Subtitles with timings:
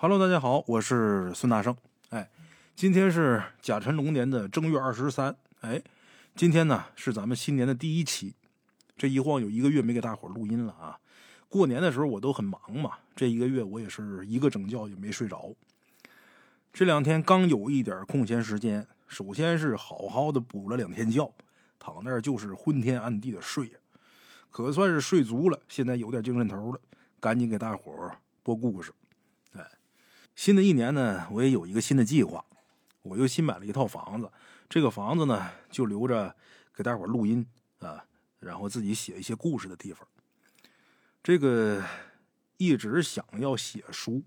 [0.00, 1.76] Hello，大家好，我是孙大圣。
[2.10, 2.30] 哎，
[2.76, 5.34] 今天是甲辰龙年的正月二十三。
[5.62, 5.82] 哎，
[6.36, 8.36] 今天呢是咱们新年的第一期。
[8.96, 10.96] 这一晃有一个月没给大伙录音了啊。
[11.48, 15.52] 过年的时候我都很忙嘛，这一个月我也是一个整觉也没睡着。
[16.72, 21.28] 这两天刚有一点空闲时间，首先是好好的补了两天觉，
[21.80, 23.72] 躺那儿就是昏天暗地的睡，
[24.52, 25.58] 可算是睡足了。
[25.66, 26.80] 现在有点精神头了，
[27.18, 28.92] 赶紧给大伙儿播故事。
[30.38, 32.44] 新的一年呢，我也有一个新的计划，
[33.02, 34.30] 我又新买了一套房子。
[34.68, 36.32] 这个房子呢，就留着
[36.72, 37.44] 给大伙录音
[37.80, 38.04] 啊，
[38.38, 40.06] 然后自己写一些故事的地方。
[41.24, 41.84] 这个
[42.56, 44.22] 一直想要写书，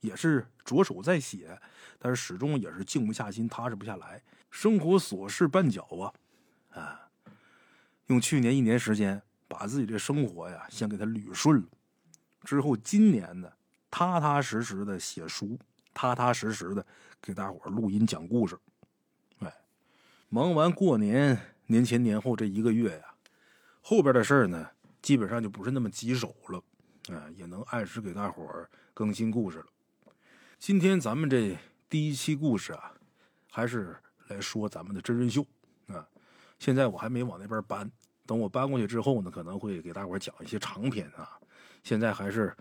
[0.00, 1.58] 也是着手在写，
[1.98, 4.22] 但是始终也是静不下心，踏实不下来。
[4.50, 7.08] 生活琐事绊脚啊，啊，
[8.08, 11.68] 用去年一年时间把自己这生活呀先给他捋顺了，
[12.42, 13.50] 之后今年呢，
[13.90, 15.58] 踏踏实实的写书，
[15.92, 16.86] 踏踏实实的
[17.20, 18.58] 给大伙录音讲故事。
[19.40, 19.52] 哎，
[20.28, 23.14] 忙完过年年前年后这一个月呀，
[23.80, 24.68] 后边的事儿呢。
[25.00, 26.62] 基本上就不是那么棘手了，
[27.10, 29.66] 哎，也能按时给大伙儿更新故事了。
[30.58, 31.56] 今天咱们这
[31.88, 32.92] 第一期故事啊，
[33.48, 35.46] 还是来说咱们的真人秀
[35.86, 36.04] 啊。
[36.58, 37.88] 现在我还没往那边搬，
[38.26, 41.38] 等我搬过去之后呢，可能会给大伙儿讲一些长篇啊。
[41.84, 42.54] 现在还是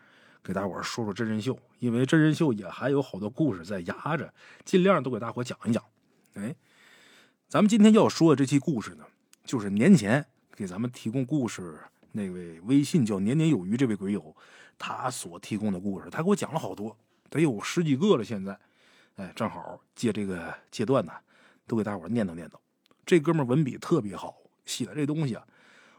[0.47, 5.83] 给大伙说说真人秀，因为真人秀也还有好多故事在压着，尽量都给大伙讲一讲。
[6.35, 6.55] 哎，
[7.49, 9.03] 咱们今天要说的这期故事呢，
[9.43, 11.77] 就是年前给咱们提供故事。
[12.13, 14.33] 那位微信叫年年有余这位鬼友，
[14.77, 16.97] 他所提供的故事，他给我讲了好多，
[17.29, 18.23] 得有十几个了。
[18.23, 18.57] 现在，
[19.17, 21.11] 哎，正好借这个阶段呢，
[21.67, 22.53] 都给大伙念叨念叨。
[23.05, 25.45] 这哥们文笔特别好，写的这东西啊，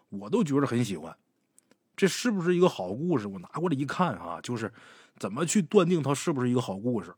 [0.08, 1.14] 我都觉得很喜欢。
[1.98, 3.26] 这是不是一个好故事？
[3.26, 4.72] 我拿过来一看啊，就是
[5.16, 7.12] 怎么去断定它是不是一个好故事？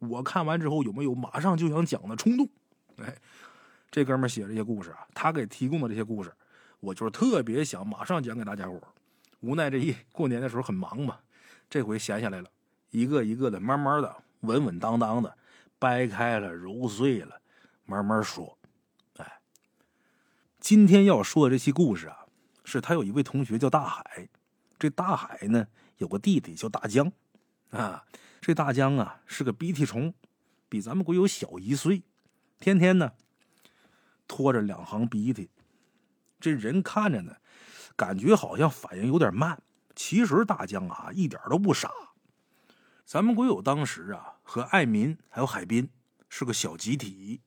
[0.00, 2.46] 我看完之后有没有马上就想讲的冲动？
[2.98, 3.16] 哎，
[3.90, 6.30] 这哥们写这些故事啊，他给提供的这些故事。
[6.80, 8.78] 我就是特别想马上讲给大家伙
[9.40, 11.16] 无奈这一过年的时候很忙嘛，
[11.70, 12.50] 这回闲下来了，
[12.90, 15.34] 一个一个的慢慢的稳稳当当的
[15.78, 17.40] 掰开了揉碎了，
[17.86, 18.58] 慢慢说。
[19.16, 19.40] 哎，
[20.60, 22.17] 今天要说的这期故事啊，
[22.68, 24.28] 是他有一位同学叫大海，
[24.78, 27.10] 这大海呢有个弟弟叫大江，
[27.70, 28.04] 啊，
[28.42, 30.12] 这大江啊是个鼻涕虫，
[30.68, 32.02] 比咱们鬼友小一岁，
[32.60, 33.12] 天天呢
[34.26, 35.48] 拖着两行鼻涕。
[36.38, 37.36] 这人看着呢，
[37.96, 39.62] 感觉好像反应有点慢。
[39.96, 41.90] 其实大江啊，一点都不傻。
[43.06, 45.88] 咱们鬼友当时啊，和艾民还有海滨
[46.28, 47.40] 是个小集体，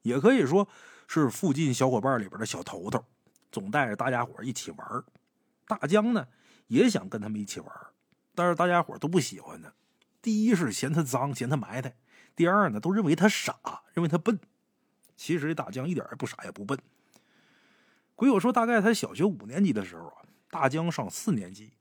[0.00, 0.66] 也可以说
[1.06, 3.04] 是附近小伙伴里边的小头头，
[3.52, 5.04] 总带着大家伙一起玩。
[5.68, 6.26] 大江呢，
[6.66, 7.70] 也想跟他们一起玩，
[8.34, 9.72] 但是大家伙都不喜欢他。
[10.20, 11.90] 第一是嫌他脏，嫌他埋汰；
[12.34, 14.40] 第二呢，都认为他傻，认为他笨。
[15.16, 16.78] 其实大江一点也不傻，也不笨。
[18.14, 21.72] 鬼友说：“大概他小学五年级的时候啊，大江上四年级。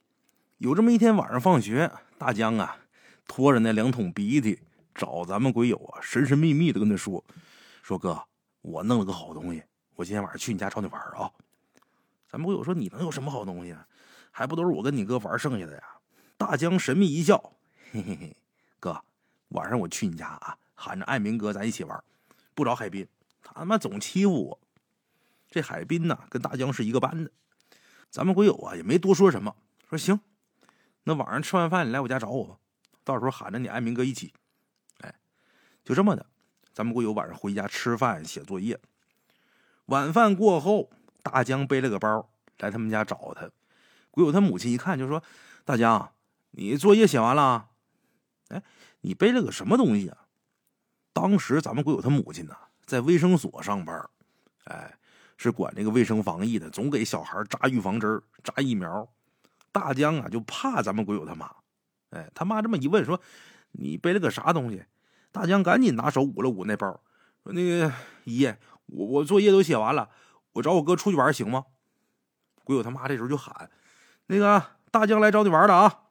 [0.58, 2.78] 有这么一天晚上放学，大江啊
[3.28, 4.60] 拖着那两桶鼻涕
[4.96, 7.24] 找咱们鬼友啊，神神秘秘的跟他说
[7.84, 8.24] ：‘说哥，
[8.62, 9.64] 我弄了个好东西，
[9.96, 11.32] 我今天晚上去你家找你玩啊。’
[12.32, 13.86] 咱们鬼友说：‘你能有什么好东西啊？
[14.32, 15.84] 还不都是我跟你哥玩剩下的呀？’
[16.38, 17.38] 大江神秘一笑
[17.92, 18.38] ：‘嘿嘿嘿，
[18.80, 19.04] 哥，
[19.50, 22.02] 晚上我去你家啊，喊着爱民哥咱一起玩，
[22.56, 23.06] 不找海滨，
[23.44, 24.60] 他他妈总欺负我。’
[25.52, 27.30] 这海滨呢，跟大江是一个班的。
[28.10, 29.54] 咱们鬼友啊，也没多说什么，
[29.90, 30.18] 说行，
[31.04, 32.58] 那晚上吃完饭你来我家找我吧，
[33.04, 34.34] 到时候喊着你爱民哥一起。
[35.02, 35.14] 哎，
[35.84, 36.26] 就这么的，
[36.72, 38.80] 咱们鬼友晚上回家吃饭写作业。
[39.88, 40.90] 晚饭过后，
[41.22, 43.50] 大江背了个包来他们家找他。
[44.10, 45.24] 鬼友他母亲一看就说
[45.64, 46.12] ：“大江，
[46.52, 47.70] 你作业写完了？
[48.50, 48.62] 哎，
[49.02, 50.18] 你背了个什么东西啊？”
[51.14, 52.56] 当时咱们鬼友他母亲呢，
[52.86, 54.10] 在卫生所上班，
[54.66, 54.98] 哎。
[55.38, 59.10] 是管这个卫生防疫的，总给小孩扎预防针、扎疫苗。
[59.72, 61.50] 大江啊，就怕咱们鬼友他妈。
[62.12, 63.20] 哎，他妈这么一问，说
[63.74, 64.84] ：“你背了个啥东西？”
[65.34, 67.02] 大江赶紧拿手捂了捂那包，
[67.44, 67.92] 说：“那个
[68.26, 68.46] 姨，
[68.86, 70.12] 我我作业都写完了，
[70.54, 71.66] 我找我哥出去玩行吗？”
[72.64, 73.70] 鬼友他妈这时候就喊
[74.28, 76.04] ：“那个大江来找你玩的啊！”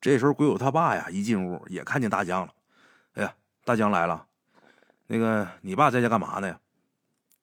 [0.00, 2.52] 这时候鬼友他爸呀一进屋也看见大江了。
[3.14, 3.34] 哎呀，
[3.64, 4.26] 大江来了，
[5.06, 6.58] 那个你爸在家干嘛呢？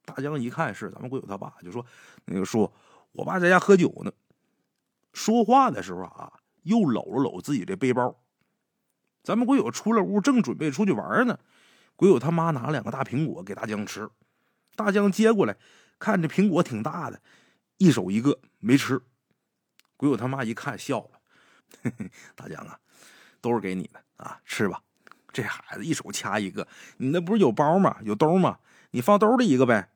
[0.06, 1.86] 大江一看是咱们鬼友他爸，就说
[2.26, 2.72] ：“那个叔，
[3.14, 4.12] 我爸在家喝酒呢。”
[5.14, 6.34] 说话的时候啊，
[6.64, 8.20] 又搂了搂自己这背包。
[9.24, 11.40] 咱们鬼友出了屋，正准备出去玩呢，
[11.96, 14.10] 鬼友他妈拿了两个大苹果给大江吃。
[14.76, 15.56] 大江接过来，
[16.04, 17.22] 看这苹果挺大的，
[17.78, 19.02] 一手一个没吃。
[19.96, 21.22] 鬼友他妈一看笑了
[22.36, 22.78] ：“大江啊，
[23.40, 24.84] 都是给你的，啊，吃吧。
[25.32, 26.68] 这孩子一手掐一个，
[26.98, 28.00] 你那不是有包吗？
[28.04, 28.60] 有兜吗？
[28.92, 29.92] 你放兜里一个呗。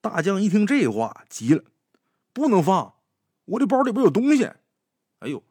[0.00, 1.62] 大江一听这话，急了，
[2.32, 2.94] 不能放，
[3.44, 4.44] 我这包里边有东西。
[5.18, 5.44] 哎呦，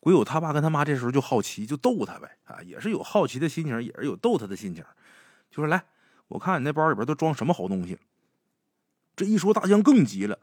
[0.00, 4.82] 鬼友他爸跟他妈这时候就好奇，就逗他呗，啊，也是有好奇的心情，也是有逗他的心情，
[5.50, 5.84] 就说来，
[6.28, 7.98] 我看你那包里边都装什么好东西。
[9.16, 10.38] 这一说，大江更急了，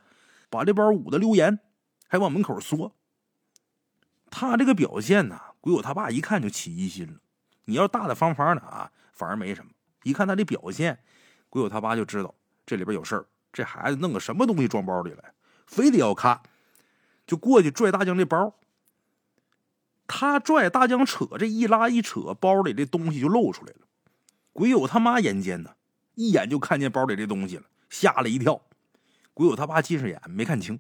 [0.50, 1.60] 把这包捂得溜严，
[2.08, 2.96] 还往门口缩。
[4.32, 7.20] 他这个表现呢，鬼友他爸一看就起疑心了。
[7.66, 9.72] 你要大大方方的啊，反而没什么。
[10.02, 11.00] 一看他这表现，
[11.50, 12.34] 鬼友他爸就知道
[12.66, 13.26] 这里边有事儿。
[13.54, 15.34] 这孩子弄个什么东西装包里来，
[15.68, 16.42] 非得要看，
[17.28, 18.56] 就过去拽大江这包。
[20.08, 23.88] 他拽大江扯，这一拉一扯，包里这东西就露出来了。
[24.52, 25.76] 鬼友他妈眼尖呢，
[26.16, 28.60] 一眼就看见包里这东西了，吓了一跳。
[29.36, 30.80] 鬼友他爸近视眼没看清，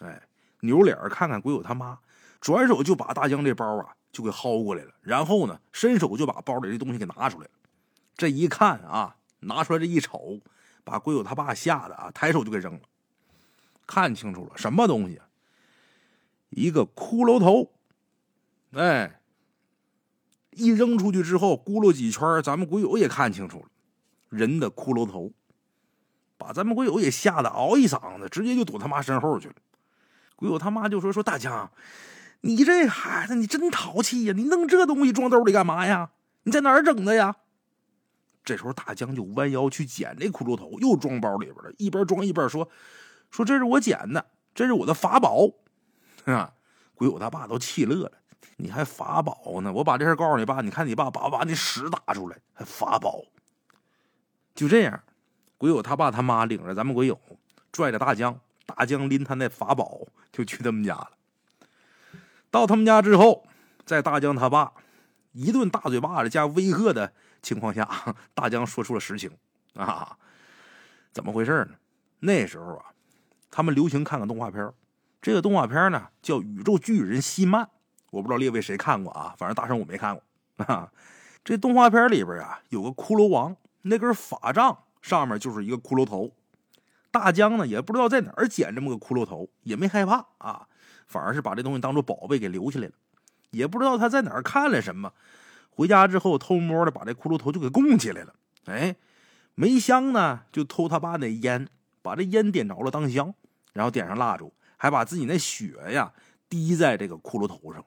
[0.00, 0.22] 哎，
[0.60, 1.98] 扭脸看看鬼友他妈，
[2.40, 3.94] 转手就把大江这包啊。
[4.12, 7.50] 就给薅过来了，然后呢，伸手就把包里的东西给拿出来了。
[8.16, 10.40] 这一看啊，拿出来这一瞅，
[10.84, 12.80] 把鬼友他爸吓得啊，抬手就给扔了。
[13.86, 15.20] 看清楚了，什么东西？
[16.48, 17.72] 一个骷髅头。
[18.72, 19.20] 哎，
[20.52, 23.68] 一扔出去之后，咕噜几圈，咱们鬼友也看清楚了，
[24.30, 25.30] 人的骷髅头，
[26.38, 29.54] 把咱们鬼友也吓得嗷一嗓子，直接就躲他妈身后去了。
[30.36, 31.70] 鬼友他妈就说：“说大江。”
[32.42, 34.34] 你这孩子，你真淘气呀！
[34.36, 36.10] 你弄这东西装兜里干嘛呀？
[36.42, 37.36] 你在哪儿整的呀？
[38.44, 42.68] 这时候大江就弯腰去捡这骷髅头，又装包里边了，一边装一边说
[43.32, 45.48] ：“说这是我捡的，这是我的法宝。
[46.26, 46.52] ”啊！
[46.94, 48.12] 鬼友他爸都气乐了，
[48.58, 49.72] 你还法宝呢？
[49.72, 53.22] 我把这事告诉你爸，你看你爸把把你屎打出来，还法宝？
[54.54, 55.02] 就这样，
[55.58, 57.18] 鬼友他爸他妈领着咱们鬼友，
[57.72, 61.10] 拽着大江，大江拎他那法宝就去他们家了。
[62.50, 63.46] 到他们家之后，
[63.84, 64.72] 在大江他爸
[65.32, 67.12] 一顿大嘴巴子加威吓的
[67.42, 67.88] 情况下，
[68.34, 69.30] 大江说出了实情
[69.74, 70.16] 啊，
[71.12, 71.76] 怎么回事呢？
[72.20, 72.86] 那时候啊，
[73.50, 74.72] 他们流行看个动画片，
[75.20, 77.64] 这个动画片呢叫《宇宙巨人希曼》，
[78.10, 80.90] 我不知道列位谁看过啊，反正大圣我没看过啊。
[81.44, 84.76] 这动画片里边啊有个骷髅王，那根法杖
[85.06, 86.32] 上面就是一个骷髅头。
[87.12, 90.66] 大江呢也不知道在哪儿捡这么个骷髅头，也没害怕啊。
[91.06, 92.92] 反而是把这东西当做宝贝给留下来了，
[93.50, 95.12] 也不知道他在哪儿看了什么，
[95.70, 98.34] 回家之后偷摸的把这骷髅头就给供起来了。
[98.64, 98.96] 哎，
[99.54, 101.68] 没香呢，就偷他爸那烟，
[102.02, 103.32] 把这烟点着了当香，
[103.72, 106.12] 然后点上蜡烛，还把自己那血呀
[106.48, 107.86] 滴在这个骷髅头上了。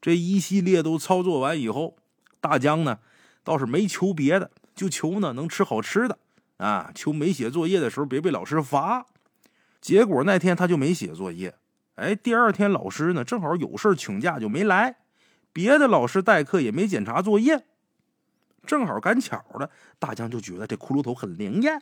[0.00, 1.96] 这一系列都操作完以后，
[2.40, 2.98] 大江呢
[3.44, 6.18] 倒是没求别的，就求呢能吃好吃的
[6.58, 9.06] 啊，求没写作业的时候别被老师罚。
[9.80, 11.56] 结果那天他就没写作业。
[11.94, 14.96] 哎，第二天老师呢正好有事请假就没来，
[15.52, 17.64] 别的老师代课也没检查作业，
[18.66, 21.80] 正好赶巧的，大江就觉得这骷髅头很灵验，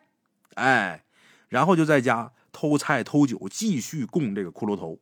[0.55, 1.03] 哎，
[1.49, 5.01] 然后就在家偷菜偷酒，继续供这个骷髅头。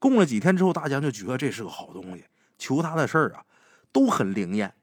[0.00, 2.24] 供了几天之后，大江就觉得这是个好东西，
[2.58, 3.44] 求他的事儿啊
[3.92, 4.74] 都很灵验，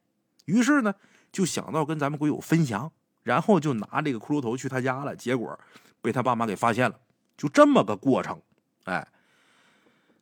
[0.46, 0.96] 于是呢
[1.32, 2.92] 就想到跟咱们鬼友分享，
[3.24, 5.60] 然后就拿这个骷髅头去他家了，结果
[6.02, 7.00] 被他爸妈给发现了，
[7.38, 8.42] 就这么个过程，
[8.86, 9.08] 哎。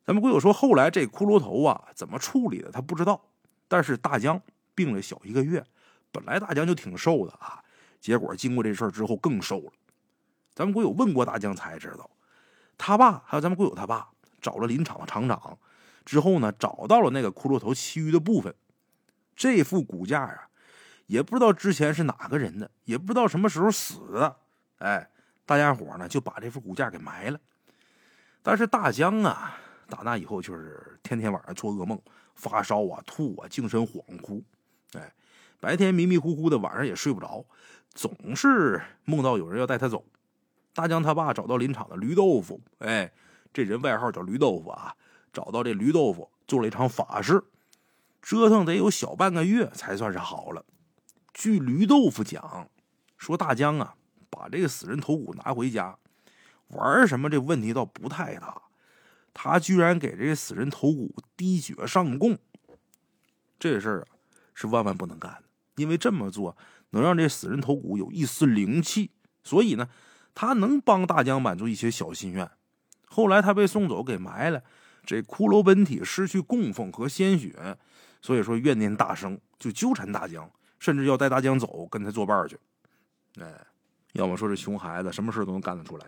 [0.02, 3.20] 咱们鬼友说，后来这骷髅头啊怎么处理的，他不知道。
[3.68, 4.40] 但是大江
[4.74, 5.64] 病了小一个月，
[6.10, 7.62] 本来大江就挺瘦的啊，
[8.00, 9.72] 结果经过这事儿之后更瘦了。
[10.52, 12.10] 咱们鬼友问过大江才知道，
[12.76, 14.08] 他爸还有咱们鬼友他爸
[14.40, 15.56] 找了林场的厂长
[16.04, 18.52] 之后呢，找到了那个骷髅头其余的部分。
[19.36, 20.48] 这副骨架啊，
[21.10, 24.36] 也不知道之前是哪个人的，也不知道什么时候死的。
[24.78, 25.10] 哎，
[25.44, 27.40] 大家伙呢就把这副骨架给埋了。
[28.42, 29.58] 但是大江啊。
[29.88, 32.00] 打那以后，就是天天晚上做噩梦，
[32.36, 34.40] 发烧啊、吐啊、精神恍惚，
[34.92, 35.12] 哎，
[35.58, 37.44] 白天迷迷糊糊的，晚上也睡不着，
[37.92, 40.04] 总是梦到有人要带他走。
[40.72, 43.10] 大江他爸找到林场的驴豆腐，哎，
[43.52, 44.94] 这人外号叫驴豆腐啊，
[45.32, 47.42] 找到这驴豆腐做了一场法事，
[48.22, 50.64] 折腾得有小半个月才算是好了。
[51.40, 52.68] 据驴豆腐讲，
[53.16, 53.94] 说大江啊，
[54.28, 55.96] 把这个死人头骨拿回家
[56.68, 58.60] 玩什么，这问题倒不太大。
[59.32, 62.36] 他居然给这死人头骨滴血上供，
[63.58, 64.06] 这事儿啊
[64.52, 65.44] 是万万不能干的，
[65.76, 66.54] 因为这么做
[66.90, 69.10] 能让这死人头骨有一丝灵气，
[69.42, 69.88] 所以呢，
[70.34, 72.50] 他能帮大江满足一些小心愿。
[73.06, 74.62] 后来他被送走给埋了，
[75.06, 77.78] 这骷髅本体失去供奉和鲜血，
[78.20, 82.58] 所以说怨念大生，就纠缠大江，甚至要带大江走，跟他作伴去。
[83.40, 83.54] 哎，
[84.14, 86.06] 要么说这熊孩子什么事都能干得出来。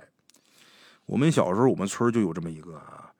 [1.06, 3.12] 我们小时候，我们村就有这么一个啊。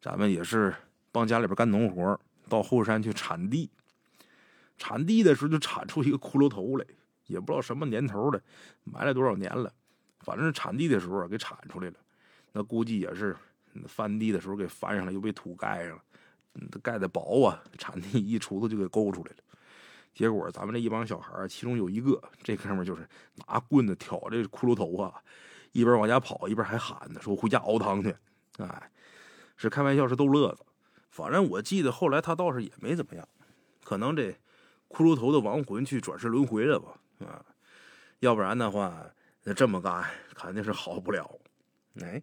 [0.00, 0.74] 咱们也是
[1.10, 3.70] 帮家里边干农活，到后山去铲地，
[4.76, 6.84] 铲地的时候就铲出一个骷髅头来，
[7.26, 8.42] 也不知道什么年头的，
[8.84, 9.72] 埋了多少年了，
[10.20, 11.94] 反正是铲地的时候给铲出来了。
[12.52, 13.36] 那估计也是
[13.86, 16.02] 翻地的时候给翻上了，又被土盖上了。
[16.82, 19.36] 盖的薄啊，铲地一锄头就给勾出来了。
[20.14, 23.08] 结果咱们这一帮小孩其中有一个这哥们就是
[23.46, 25.14] 拿棍子挑这骷髅头啊，
[25.72, 28.14] 一边往家跑，一边还喊呢，说回家熬汤去。
[28.58, 28.90] 哎，
[29.56, 30.64] 是开玩笑，是逗乐子。
[31.08, 33.26] 反正我记得后来他倒是也没怎么样，
[33.84, 34.30] 可能这
[34.88, 37.00] 骷髅头的亡魂去转世轮回了吧？
[37.26, 37.44] 啊，
[38.20, 39.04] 要不然的话，
[39.44, 40.04] 那这么干
[40.34, 41.40] 肯定是好不了。
[42.00, 42.22] 哎，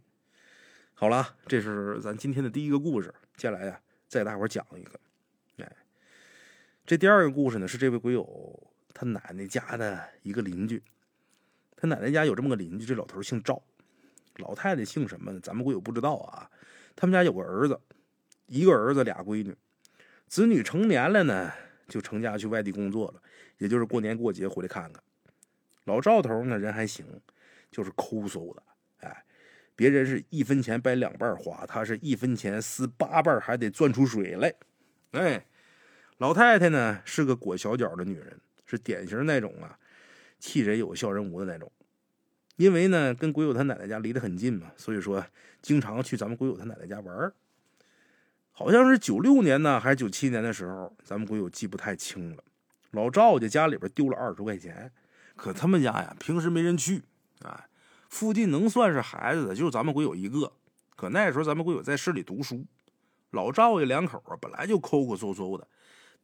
[0.93, 3.13] 好了，这是咱今天的第一个故事。
[3.35, 4.99] 接下来呀，再给大伙讲一个。
[6.89, 10.81] 这第二个故事呢，是这位鬼友他奶奶家的一个邻居。
[11.75, 13.61] 他奶奶家有这么个邻居，这老头姓赵，
[14.37, 15.39] 老太太姓什么？
[15.39, 16.49] 咱们鬼友不知道啊。
[16.95, 17.79] 他们家有个儿子，
[18.47, 19.55] 一个儿子俩闺女，
[20.27, 21.51] 子女成年了呢，
[21.87, 23.21] 就成家去外地工作了，
[23.59, 25.03] 也就是过年过节回来看看。
[25.83, 27.05] 老赵头呢，人还行，
[27.69, 28.63] 就是抠搜的。
[29.01, 29.25] 哎，
[29.75, 34.51] 别人是一分钱掰两半花，他是一分钱撕八瓣，还得攥出水来。
[35.11, 35.45] 哎，
[36.19, 39.79] 老太太呢，是个裹小脚的女人，是典型那种啊，
[40.37, 41.71] 气人有笑人无的那种。
[42.57, 45.25] 因为呢，跟鬼友他奶奶家离得很近嘛，所以说
[45.61, 47.31] 经常去咱们鬼友他奶奶家玩
[48.51, 52.43] 好像是九六年呢，还是九七年的时候，咱们鬼友记不太清了。
[52.91, 54.91] 老赵家家里边丢了二十块钱，
[55.37, 57.03] 可他们家呀，平时没人去。
[57.45, 57.69] 啊，
[58.09, 60.51] 附近能算是孩子的，就是咱们鬼友一个。
[60.97, 62.65] 可那时候咱们鬼友在市里读书，
[63.31, 65.65] 老赵家两口啊，本来就抠抠搜搜的，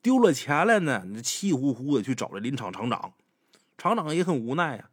[0.05, 3.13] 丢了钱了呢，你气呼呼的去找这林场厂长，
[3.75, 4.91] 厂长也很无奈呀。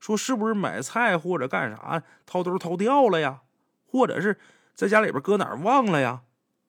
[0.00, 3.42] 说是不是买菜或者干啥掏兜掏掉了呀？
[3.84, 4.38] 或者是
[4.74, 6.22] 在家里边搁哪儿忘了呀？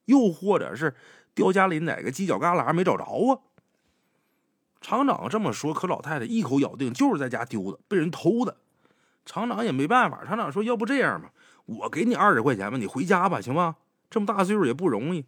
[0.07, 0.93] 又或者是
[1.33, 3.39] 掉家里哪个犄角旮旯没找着啊？
[4.81, 8.57] 厂长这么说，可老太太一口咬定就是在家丢的，被人偷的。
[9.25, 11.31] 厂长也没办法，厂长说要不这样吧，
[11.65, 13.77] 我给你二十块钱吧，你回家吧，行吗？
[14.09, 15.23] 这么大岁数也不容易。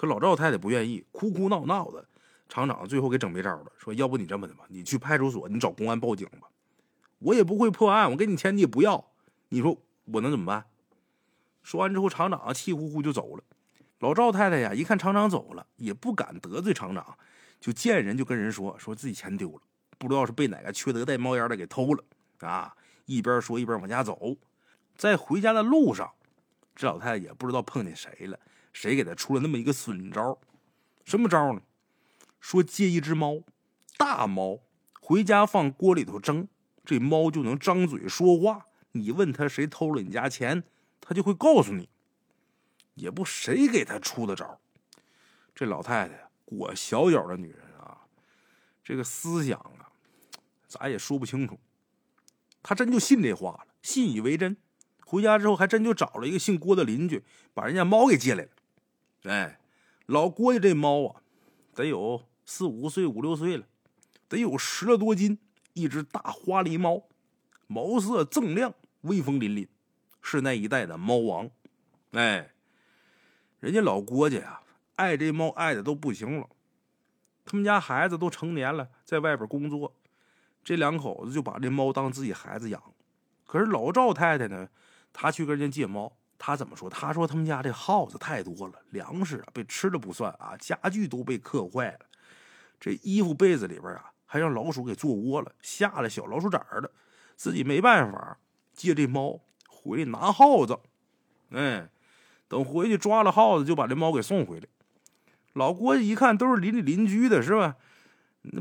[0.00, 2.02] 可老赵太太不愿意，哭哭闹闹的。
[2.48, 6.48] 厂长最后给整没招了，说要不你这么的吧，你去派出所，你找公安报警吧。
[7.18, 9.12] 我也不会破案，我给你钱你也不要，
[9.50, 9.76] 你说
[10.06, 10.64] 我能怎么办？
[11.62, 13.44] 说完之后，厂长气呼呼就走了。
[13.98, 17.18] 老赵太太呀，一看厂长走了，也不敢得罪厂长，
[17.60, 19.60] 就见人就跟人说，说自己钱丢了，
[19.98, 22.02] 不知道是被哪个缺德带冒烟的给偷了
[22.38, 22.74] 啊！
[23.04, 24.34] 一边说一边往家走，
[24.96, 26.10] 在回家的路上，
[26.74, 28.40] 这老太太也不知道碰见谁了，
[28.72, 30.38] 谁给他出了那么一个损招？
[31.04, 31.62] 什么招呢？
[32.40, 33.42] 说借一只猫，
[33.96, 34.60] 大猫，
[35.00, 36.48] 回家放锅里头蒸。
[36.84, 40.64] 这猫就能张嘴说话，你问他谁偷了你家钱，
[41.00, 41.88] 他就会告诉你。
[42.94, 44.60] 也不谁给他出的招
[45.54, 48.06] 这老太太裹小脚的女人啊，
[48.82, 49.92] 这个思想啊，
[50.66, 51.58] 咱也说不清楚。
[52.62, 54.56] 她真就信这话了，信以为真。
[55.04, 58.50] 回家之后还真就找了一个姓郭的邻居，把人家猫给借来了。
[59.24, 59.60] 哎，
[60.06, 61.22] 老郭家这猫啊，
[61.74, 63.66] 得有四五岁、五六岁了，
[64.28, 65.38] 得有十来多斤。
[65.72, 67.04] 一只大花狸猫，
[67.68, 69.68] 毛色锃亮，威风凛凛，
[70.20, 71.48] 是那一代的猫王。
[72.10, 72.50] 哎，
[73.60, 74.62] 人家老郭家呀，
[74.96, 76.48] 爱这猫爱的都不行了。
[77.44, 79.94] 他们家孩子都成年了，在外边工作，
[80.64, 82.82] 这两口子就把这猫当自己孩子养。
[83.46, 84.68] 可是老赵太太呢，
[85.12, 86.90] 她去跟人家借猫，他怎么说？
[86.90, 92.00] 他说他们家这耗子太多了，粮食啊被吃的不算啊，家具都被磕坏了，
[92.80, 94.06] 这衣服被子里边啊。
[94.32, 96.88] 还让老鼠给做窝了，下了小老鼠崽儿的，
[97.34, 98.38] 自己没办法，
[98.72, 100.78] 借这猫回来拿耗子。
[101.50, 101.88] 哎，
[102.46, 104.68] 等回去抓了耗子，就把这猫给送回来。
[105.54, 107.74] 老郭一看都是邻里邻居的，是吧？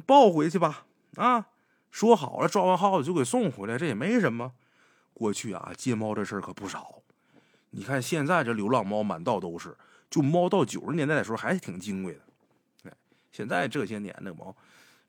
[0.08, 0.88] 抱回去吧。
[1.18, 1.46] 啊，
[1.92, 4.54] 说好了，抓完耗子就给送回来，这也没什么。
[5.14, 7.04] 过去啊，借猫这事儿可不少。
[7.72, 9.76] 你看现在这流浪猫满道都是，
[10.10, 12.22] 就猫到九十年代的时候还是挺金贵的。
[12.90, 12.94] 哎，
[13.32, 14.56] 现在这些年的猫。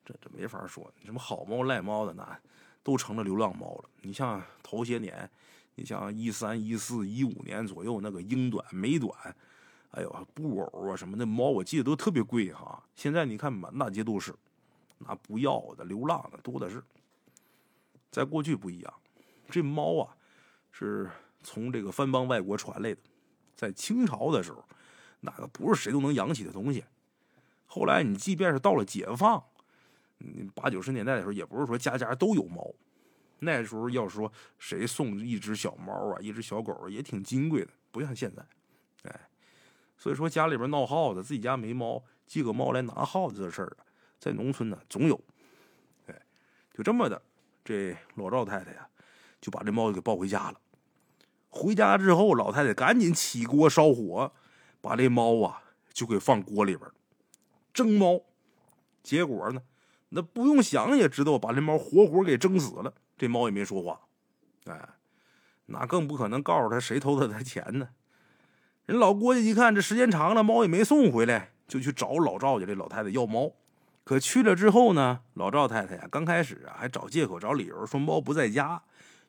[0.02, 2.40] 这这没法说，什么好猫赖猫的那
[2.83, 3.85] 都成了流浪猫了。
[4.00, 5.31] 你像头些年，
[5.75, 9.14] 你像一三一四一五年左右那个英短美短，
[9.90, 12.83] 哎呦布偶啊什么的猫，我记得都特别贵哈。
[12.97, 14.35] 现在你看满大街都是，
[14.99, 16.83] 那不要的流浪的多的是。
[18.11, 18.95] 在过去不一样，
[19.50, 20.17] 这猫啊
[20.73, 21.09] 是
[21.42, 23.00] 从这个番邦外国传来的，
[23.54, 24.64] 在清朝的时候，
[25.20, 26.85] 那个不是谁都能养起的东西。
[27.66, 29.42] 后来你即便是到了解放。
[30.54, 32.70] 八九十年代的时候，也不是说家家都有猫。
[33.38, 38.44] 那时候要说谁送一只小猫啊，一只小狗也挺金贵的，不像现在。
[39.04, 39.20] 哎，
[39.97, 43.85] 所以说家里边闹耗子，自己家没猫，借个猫来拿耗子的事儿啊，
[44.18, 45.18] 在农村呢总有。
[46.06, 46.23] 哎，
[46.75, 47.23] 就这么的，
[47.64, 48.87] 这老赵太太呀，
[49.40, 50.61] 就把这猫给抱回家了。
[51.50, 54.33] 回家之后，老太太赶紧起锅烧火，
[54.80, 56.88] 把这猫啊就给放锅里边
[57.75, 58.23] 蒸猫。
[59.02, 59.62] 结果呢，
[60.11, 62.95] 那不用想也知道，把这猫活活给蒸死了。
[63.19, 64.00] 这猫也没说话，
[64.64, 64.88] 哎，
[65.66, 67.88] 那更不可能告诉他谁偷他的钱呢。
[68.87, 73.52] 人老郭家一看，这时间长了，猫也没送回来，就去找老赵家这老太太要猫。
[74.04, 78.83] 可去了之后呢，老赵太太呀，刚开始啊还找借口找理由，说猫不在家，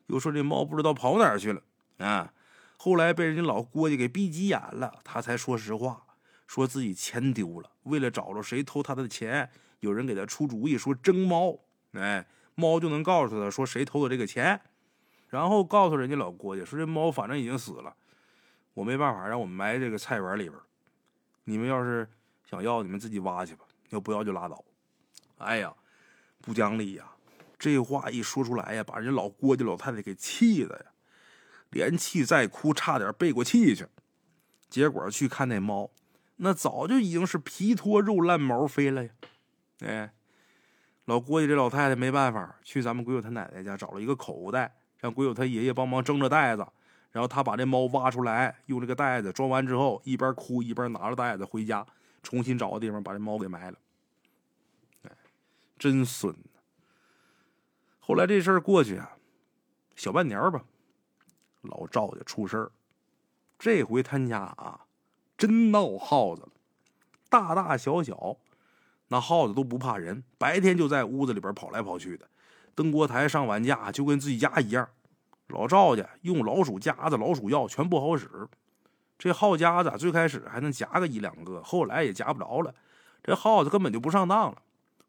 [0.06, 1.62] 又说这猫不知道跑哪去了
[2.02, 2.32] 啊。
[2.76, 6.04] 后来被人家老郭家给逼急眼了，他才说实话，
[6.46, 9.48] 说自己钱丢了，为了找着谁偷他的钱，
[9.80, 11.58] 有人给他出主意说蒸猫，
[11.92, 14.60] 哎，猫就能告诉他说谁偷的这个钱，
[15.28, 17.94] 然后告诉人家老郭家说这猫反正已经死了。
[18.74, 20.58] 我没办法，让我们埋这个菜园里边。
[21.44, 22.08] 你们要是
[22.48, 24.64] 想要，你们自己挖去吧；要不要就拉倒。
[25.38, 25.72] 哎呀，
[26.40, 27.04] 不讲理呀！
[27.58, 30.91] 这话一说出来呀，把人家老郭家老太太给气的呀，
[31.72, 33.86] 连气带哭，差点背过气去。
[34.68, 35.90] 结果去看那猫，
[36.36, 39.10] 那早就已经是皮脱肉烂、毛飞了呀！
[39.80, 40.12] 哎，
[41.06, 46.66] 老郭家这老太太没办法，去咱们鬼友他奶奶家找了一个口袋，让鬼友他爷爷帮忙蒸着袋子。
[47.10, 51.86] 然后他把这猫挖出来，用这个袋子装完之后，一边哭一边拿着袋子回家，
[52.22, 53.78] 重新找个地方把这猫给埋了。
[55.02, 55.10] 哎，
[55.78, 56.34] 真损！
[58.00, 59.12] 后来这事儿过去啊，
[59.94, 60.64] 小半年吧，
[61.62, 62.70] 老赵家出事儿。
[63.58, 64.80] 这回他家啊，
[65.36, 66.48] 真闹耗子了，
[67.28, 68.36] 大大小小，
[69.08, 72.28] 那耗子都不怕人，白天就在屋子里边跑来跑去的，
[72.74, 74.88] 登锅台上碗架，就跟自己家一样。
[75.48, 78.48] 老赵家用老鼠夹子、老鼠药全不好使，
[79.18, 82.74] 这耗夹子最开始还能夹个一两个，后来也夹不着了。
[83.22, 84.62] 这耗子根本就不上当了。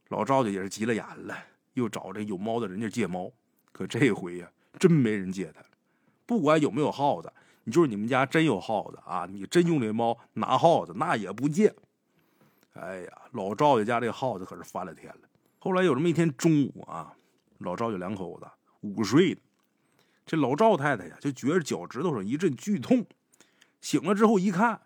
[0.09, 1.35] 老赵家也是急了眼了，
[1.73, 3.31] 又找这有猫的人家借猫。
[3.71, 5.63] 可这回呀，真没人借他。
[6.25, 7.31] 不管有没有耗子，
[7.63, 11.73] 你就是你们家真有耗子啊，你真用这猫拿耗子，那也不借。
[12.73, 15.21] 哎呀，老赵家家这耗子可是翻了天了。
[15.59, 17.13] 后来有这么一天中午啊，
[17.59, 18.47] 老赵家两口子
[18.81, 19.37] 午睡。
[20.25, 23.05] 这老赵太太呀，就觉着脚趾头上一阵剧痛，
[23.81, 24.81] 醒了之后一看，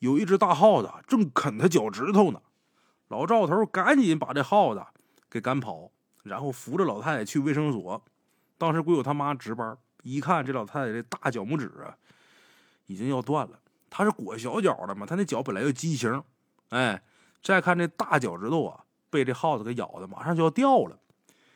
[0.00, 2.42] 有一只大耗子正啃他脚趾头呢。
[3.08, 4.84] 老赵头赶紧把这耗子
[5.30, 5.90] 给赶跑，
[6.22, 8.04] 然后扶着老太太去卫生所。
[8.58, 11.96] 当时归有他妈值班，一看这老太太这大脚拇指啊，
[12.86, 13.58] 已经要断了。
[13.88, 16.22] 她是裹小脚的嘛，她那脚本来就畸形，
[16.70, 17.02] 哎，
[17.42, 20.98] 再看这大脚趾头啊，被这耗子给咬的，马上就要掉了。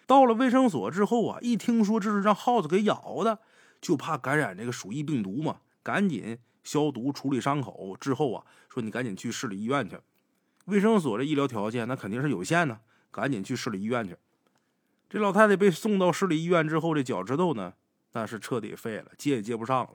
[0.07, 3.39] 到了卫生所之后啊，一听说这是让耗子给咬的，
[3.81, 7.97] 就怕感染这个鼠疫病毒嘛，赶紧消毒处理伤口。
[7.99, 9.99] 之后啊，说你赶紧去市里医院去。
[10.67, 12.79] 卫生所的医疗条件那肯定是有限的，
[13.11, 14.17] 赶紧去市里医院去。
[15.09, 17.73] 这老太太被送到市里医院之后，这脚趾头呢，
[18.17, 19.95] 那是彻底废了，接也接不上了。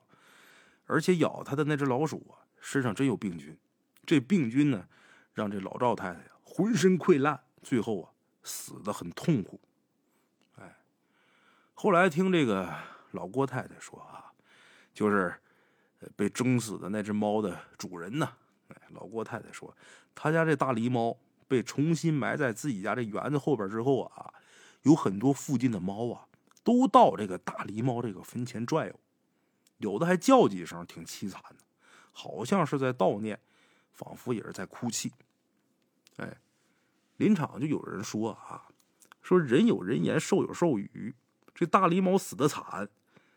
[0.85, 3.57] 而且咬她的那只老鼠啊，身上真有病菌。
[4.05, 4.87] 这病菌呢，
[5.33, 8.11] 让这老赵太太浑身溃烂，最后啊
[8.43, 9.59] 死的很痛苦。
[10.57, 10.77] 哎
[11.73, 12.71] 后来听这个
[13.09, 14.31] 老郭太太说啊，
[14.93, 15.33] 就是
[16.15, 18.33] 被蒸死的那只猫的主人呢。
[18.67, 19.75] 哎，老郭太太说，
[20.13, 24.31] 他家这大狸猫被重新埋在自己家这园子后边之后啊，
[24.83, 26.27] 有很多附近的猫啊，
[26.63, 28.99] 都到这个大狸猫这个坟前转悠，
[29.77, 31.57] 有的还叫几声，挺凄惨的，
[32.11, 33.39] 好像是在悼念，
[33.91, 35.11] 仿佛也是在哭泣。
[36.17, 36.37] 哎，
[37.17, 38.67] 临场就有人说啊，
[39.21, 41.15] 说人有人言，兽有兽语。
[41.53, 42.89] 这大狸猫死的惨，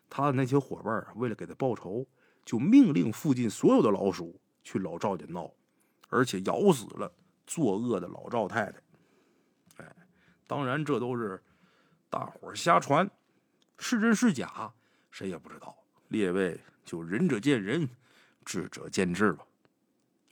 [0.09, 2.07] 他的那些伙伴为了给他报仇，
[2.45, 5.51] 就命令附近所有的老鼠去老赵家闹，
[6.09, 7.13] 而且咬死了
[7.47, 8.81] 作恶的老赵太太。
[9.79, 9.97] 哎，
[10.47, 11.43] 当然这都是
[12.15, 13.11] 大伙瞎传，
[13.77, 14.73] 是真是假，
[15.11, 15.77] 谁也不知道。
[16.11, 17.89] 列位就仁者见仁，
[18.45, 19.45] 智者见智吧。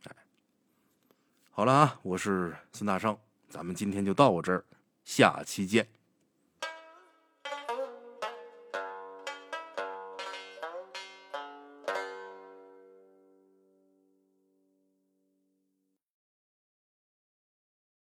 [0.04, 0.14] 哎，
[1.50, 3.18] 好了啊，我是孙大圣，
[3.48, 4.64] 咱们今天就到我这儿，
[5.02, 5.88] 下期见。